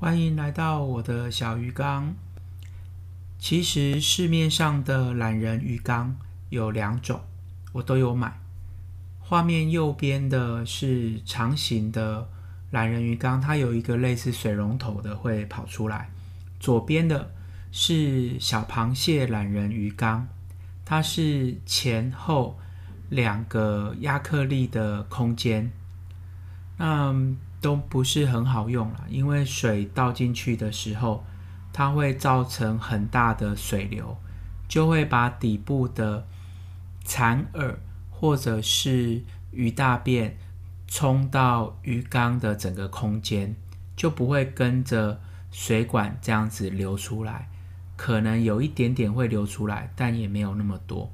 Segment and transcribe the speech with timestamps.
[0.00, 2.14] 欢迎来到我的小鱼缸。
[3.38, 6.16] 其实市面上的懒人鱼缸
[6.48, 7.20] 有两种，
[7.72, 8.40] 我都有买。
[9.18, 12.26] 画面右边的是长形的
[12.70, 16.08] 懒人鱼缸，它有一个类似水龙头的会跑出来。
[16.58, 17.30] 左边的
[17.70, 20.26] 是小螃蟹懒人鱼缸，
[20.82, 22.58] 它是前后
[23.10, 25.70] 两个亚克力的空间。
[26.78, 27.14] 那
[27.60, 31.24] 都不是很好用了，因为水倒进去的时候，
[31.72, 34.16] 它会造成很大的水流，
[34.66, 36.26] 就会把底部的
[37.04, 37.74] 残饵
[38.10, 40.38] 或者是鱼大便
[40.86, 43.54] 冲到鱼缸的整个空间，
[43.94, 45.20] 就不会跟着
[45.50, 47.48] 水管这样子流出来，
[47.96, 51.12] 可能有一点点会流出来，但也没有那么多。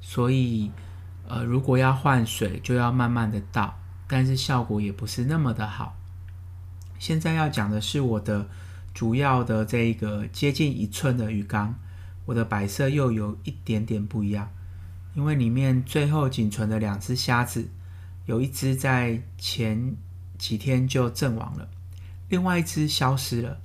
[0.00, 0.70] 所以，
[1.26, 3.78] 呃，如果要换水，就要慢慢的倒。
[4.08, 5.94] 但是效果也不是那么的好。
[6.98, 8.48] 现在要讲的是我的
[8.92, 11.74] 主要的这一个接近一寸的鱼缸，
[12.24, 14.50] 我的摆设又有一点点不一样，
[15.14, 17.68] 因为里面最后仅存的两只虾子，
[18.26, 19.94] 有一只在前
[20.36, 21.68] 几天就阵亡了，
[22.28, 23.60] 另外一只消失了。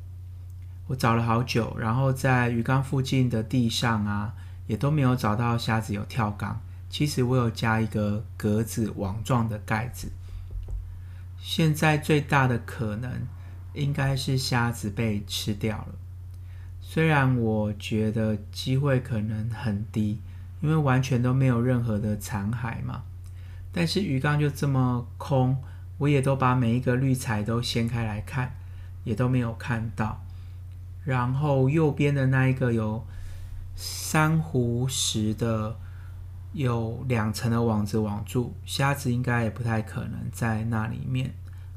[0.87, 4.33] 我找了好久，然后在鱼缸附近的地上啊，
[4.67, 6.61] 也都没有找到虾子有跳缸。
[6.89, 10.11] 其实我有加一个格子网状的盖子。
[11.45, 13.27] 现在最大的可能
[13.73, 15.95] 应该是虾子被吃掉了，
[16.79, 20.21] 虽然我觉得机会可能很低，
[20.61, 23.03] 因为完全都没有任何的残骸嘛。
[23.73, 25.61] 但是鱼缸就这么空，
[25.97, 28.55] 我也都把每一个滤材都掀开来看，
[29.03, 30.23] 也都没有看到。
[31.03, 33.05] 然后右边的那一个有
[33.75, 35.77] 珊瑚石的，
[36.53, 41.33] 有两层的网子网住，虾子应该也不太可能在那里面。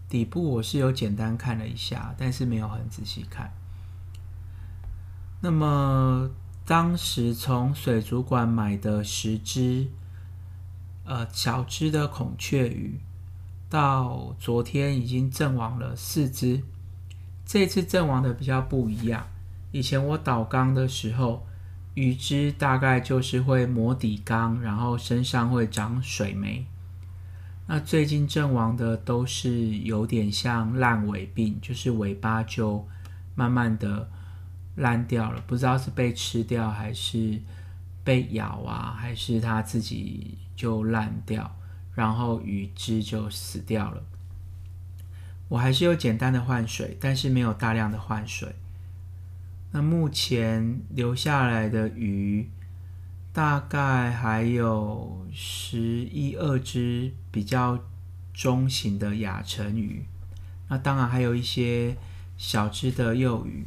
[0.06, 3.50] 底部我是有简单看了一下，但是没有很仔细看。
[5.40, 6.30] 那么
[6.66, 9.88] 当时从水族馆买的十只，
[11.04, 13.00] 呃，小只的孔雀鱼，
[13.70, 16.62] 到昨天已经阵亡了四只。
[17.46, 19.26] 这次阵亡的比较不一样，
[19.72, 21.46] 以前我倒缸的时候。
[21.96, 26.66] 鱼只大概就是会磨底缸，然后身上会长水霉。
[27.66, 32.86] 那最近阵亡的都是有点像烂尾病，就是尾巴就
[33.34, 34.10] 慢慢的
[34.74, 37.40] 烂掉了，不知道是被吃掉还是
[38.04, 41.56] 被咬啊，还是它自己就烂掉，
[41.94, 44.02] 然后鱼只就死掉了。
[45.48, 48.54] 我还是有简单的换水，但是没有大量的换水。
[49.72, 52.48] 那目前留下来的鱼，
[53.32, 57.78] 大概还有十一二只比较
[58.32, 60.04] 中型的亚成鱼，
[60.68, 61.96] 那当然还有一些
[62.38, 63.66] 小只的幼鱼。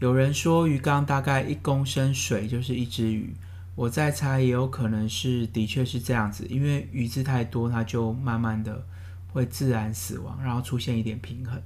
[0.00, 3.32] 有人说鱼缸大概一公升水就是一只鱼，
[3.74, 8.84] 我再猜也有可能是的确是这样子，因为鱼只太多，它就慢慢的
[9.32, 11.62] 会自然死亡，然后出现一点平衡。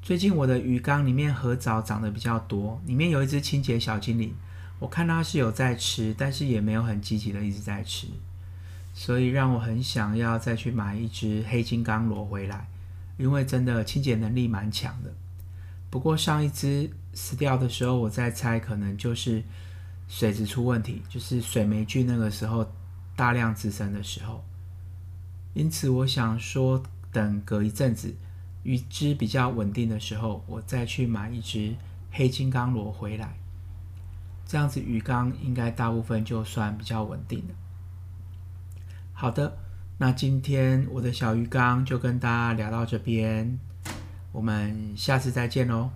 [0.00, 4.34] 最近我的鱼缸里面褐藻长得比较多，里面有一只清洁小精灵，
[4.78, 8.06] 我看它是有在吃，但是也没有很积极的一直在吃，
[8.94, 12.68] 所以让我很想要再去买一只黑金刚螺回来，
[13.18, 15.12] 因为真的清洁能力蛮强的。
[15.90, 19.42] 不过上一只死掉的时候，我在猜可能就是
[20.08, 22.72] 水质出问题，就是水霉菌那个时候
[23.14, 24.42] 大量滋生的时候，
[25.52, 26.82] 因此我想说
[27.12, 28.14] 等隔一阵子。
[28.68, 31.74] 鱼只比较稳定的时候，我再去买一只
[32.12, 33.38] 黑金刚螺回来，
[34.44, 37.54] 这样子鱼缸应该大部分就算比较稳定了。
[39.14, 39.56] 好的，
[39.96, 43.58] 那今天我的小鱼缸就跟大家聊到这边，
[44.32, 45.88] 我们下次再见喽。